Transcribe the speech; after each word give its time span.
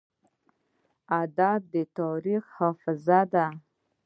ادب 1.21 1.59
د 1.73 1.75
تاریخ 1.97 2.43
حافظه 2.57 3.19
ده. 3.33 3.45